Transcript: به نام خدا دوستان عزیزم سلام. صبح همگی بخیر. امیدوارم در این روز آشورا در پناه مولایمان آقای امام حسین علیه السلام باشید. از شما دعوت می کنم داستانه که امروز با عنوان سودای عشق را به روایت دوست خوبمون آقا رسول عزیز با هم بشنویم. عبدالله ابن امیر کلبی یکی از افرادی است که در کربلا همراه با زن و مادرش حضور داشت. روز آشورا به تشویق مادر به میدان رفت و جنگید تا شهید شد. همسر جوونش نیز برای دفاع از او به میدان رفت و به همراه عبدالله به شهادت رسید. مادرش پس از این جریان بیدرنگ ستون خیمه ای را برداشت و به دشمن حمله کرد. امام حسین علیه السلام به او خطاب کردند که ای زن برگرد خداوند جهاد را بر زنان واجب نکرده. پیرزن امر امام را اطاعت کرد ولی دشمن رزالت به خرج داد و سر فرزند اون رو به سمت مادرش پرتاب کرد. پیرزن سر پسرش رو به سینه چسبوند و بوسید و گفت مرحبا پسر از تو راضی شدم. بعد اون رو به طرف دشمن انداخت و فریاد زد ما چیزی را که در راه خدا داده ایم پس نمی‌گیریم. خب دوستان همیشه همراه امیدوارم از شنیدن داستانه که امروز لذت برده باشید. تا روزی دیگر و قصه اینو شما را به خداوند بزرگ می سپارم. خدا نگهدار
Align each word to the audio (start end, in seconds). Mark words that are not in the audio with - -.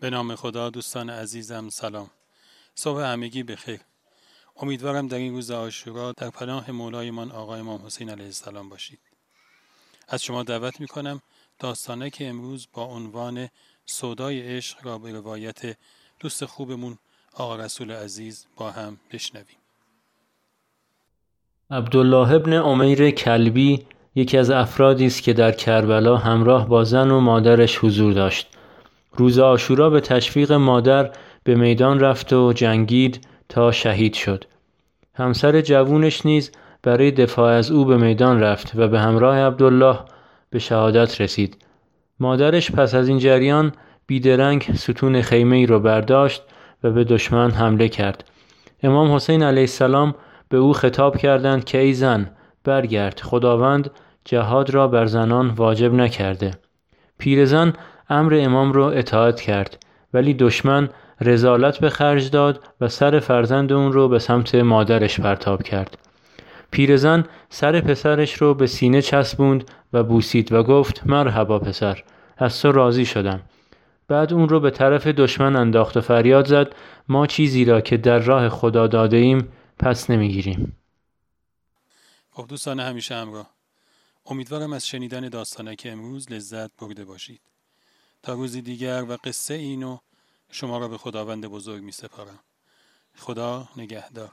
به 0.00 0.10
نام 0.10 0.34
خدا 0.34 0.70
دوستان 0.70 1.10
عزیزم 1.10 1.68
سلام. 1.68 2.10
صبح 2.74 3.00
همگی 3.00 3.42
بخیر. 3.42 3.80
امیدوارم 4.56 5.08
در 5.08 5.16
این 5.16 5.32
روز 5.32 5.50
آشورا 5.50 6.12
در 6.12 6.30
پناه 6.30 6.70
مولایمان 6.70 7.32
آقای 7.32 7.60
امام 7.60 7.86
حسین 7.86 8.10
علیه 8.10 8.24
السلام 8.24 8.68
باشید. 8.68 8.98
از 10.08 10.22
شما 10.22 10.42
دعوت 10.42 10.80
می 10.80 10.86
کنم 10.86 11.22
داستانه 11.58 12.10
که 12.10 12.28
امروز 12.28 12.68
با 12.72 12.84
عنوان 12.84 13.48
سودای 13.86 14.56
عشق 14.56 14.86
را 14.86 14.98
به 14.98 15.12
روایت 15.12 15.76
دوست 16.20 16.44
خوبمون 16.44 16.98
آقا 17.34 17.56
رسول 17.56 17.92
عزیز 17.92 18.46
با 18.56 18.70
هم 18.70 18.98
بشنویم. 19.12 19.58
عبدالله 21.70 22.32
ابن 22.32 22.52
امیر 22.52 23.10
کلبی 23.10 23.86
یکی 24.14 24.38
از 24.38 24.50
افرادی 24.50 25.06
است 25.06 25.22
که 25.22 25.32
در 25.32 25.52
کربلا 25.52 26.16
همراه 26.16 26.68
با 26.68 26.84
زن 26.84 27.10
و 27.10 27.20
مادرش 27.20 27.78
حضور 27.78 28.12
داشت. 28.12 28.57
روز 29.18 29.38
آشورا 29.38 29.90
به 29.90 30.00
تشویق 30.00 30.52
مادر 30.52 31.10
به 31.44 31.54
میدان 31.54 32.00
رفت 32.00 32.32
و 32.32 32.52
جنگید 32.52 33.20
تا 33.48 33.72
شهید 33.72 34.14
شد. 34.14 34.44
همسر 35.14 35.60
جوونش 35.60 36.26
نیز 36.26 36.52
برای 36.82 37.10
دفاع 37.10 37.52
از 37.52 37.70
او 37.70 37.84
به 37.84 37.96
میدان 37.96 38.40
رفت 38.40 38.72
و 38.74 38.88
به 38.88 39.00
همراه 39.00 39.36
عبدالله 39.36 39.98
به 40.50 40.58
شهادت 40.58 41.20
رسید. 41.20 41.56
مادرش 42.20 42.70
پس 42.70 42.94
از 42.94 43.08
این 43.08 43.18
جریان 43.18 43.72
بیدرنگ 44.06 44.70
ستون 44.74 45.22
خیمه 45.22 45.56
ای 45.56 45.66
را 45.66 45.78
برداشت 45.78 46.42
و 46.84 46.90
به 46.90 47.04
دشمن 47.04 47.50
حمله 47.50 47.88
کرد. 47.88 48.24
امام 48.82 49.14
حسین 49.14 49.42
علیه 49.42 49.60
السلام 49.60 50.14
به 50.48 50.56
او 50.56 50.72
خطاب 50.72 51.16
کردند 51.16 51.64
که 51.64 51.78
ای 51.78 51.92
زن 51.92 52.30
برگرد 52.64 53.20
خداوند 53.20 53.90
جهاد 54.24 54.70
را 54.70 54.88
بر 54.88 55.06
زنان 55.06 55.48
واجب 55.48 55.94
نکرده. 55.94 56.50
پیرزن 57.18 57.72
امر 58.08 58.38
امام 58.40 58.72
را 58.72 58.90
اطاعت 58.90 59.40
کرد 59.40 59.82
ولی 60.14 60.34
دشمن 60.34 60.88
رزالت 61.20 61.78
به 61.78 61.90
خرج 61.90 62.30
داد 62.30 62.64
و 62.80 62.88
سر 62.88 63.20
فرزند 63.20 63.72
اون 63.72 63.92
رو 63.92 64.08
به 64.08 64.18
سمت 64.18 64.54
مادرش 64.54 65.20
پرتاب 65.20 65.62
کرد. 65.62 65.98
پیرزن 66.70 67.24
سر 67.50 67.80
پسرش 67.80 68.34
رو 68.34 68.54
به 68.54 68.66
سینه 68.66 69.02
چسبوند 69.02 69.70
و 69.92 70.04
بوسید 70.04 70.52
و 70.52 70.62
گفت 70.62 71.06
مرحبا 71.06 71.58
پسر 71.58 72.04
از 72.36 72.62
تو 72.62 72.72
راضی 72.72 73.04
شدم. 73.06 73.40
بعد 74.08 74.32
اون 74.32 74.48
رو 74.48 74.60
به 74.60 74.70
طرف 74.70 75.06
دشمن 75.06 75.56
انداخت 75.56 75.96
و 75.96 76.00
فریاد 76.00 76.46
زد 76.46 76.74
ما 77.08 77.26
چیزی 77.26 77.64
را 77.64 77.80
که 77.80 77.96
در 77.96 78.18
راه 78.18 78.48
خدا 78.48 78.86
داده 78.86 79.16
ایم 79.16 79.48
پس 79.78 80.10
نمی‌گیریم. 80.10 80.76
خب 82.30 82.46
دوستان 82.48 82.80
همیشه 82.80 83.14
همراه 83.14 83.50
امیدوارم 84.26 84.72
از 84.72 84.86
شنیدن 84.86 85.28
داستانه 85.28 85.76
که 85.76 85.92
امروز 85.92 86.32
لذت 86.32 86.70
برده 86.78 87.04
باشید. 87.04 87.40
تا 88.28 88.34
روزی 88.34 88.62
دیگر 88.62 89.04
و 89.08 89.16
قصه 89.24 89.54
اینو 89.54 89.98
شما 90.50 90.78
را 90.78 90.88
به 90.88 90.98
خداوند 90.98 91.46
بزرگ 91.46 91.82
می 91.82 91.92
سپارم. 91.92 92.38
خدا 93.16 93.68
نگهدار 93.76 94.32